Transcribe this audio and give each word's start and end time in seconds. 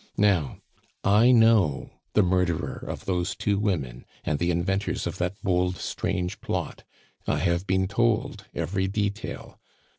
"Now, 0.17 0.57
I 1.03 1.29
know 1.29 1.91
the 2.13 2.23
murderer 2.23 2.83
of 2.87 3.05
those 3.05 3.35
two 3.35 3.59
women 3.59 4.03
and 4.23 4.39
the 4.39 4.49
inventors 4.49 5.05
of 5.05 5.19
that 5.19 5.35
bold, 5.43 5.77
strange 5.77 6.41
plot; 6.41 6.83
I 7.27 7.37
have 7.37 7.67
been 7.67 7.87
told 7.87 8.45
every 8.51 8.87
detail. 8.87 9.59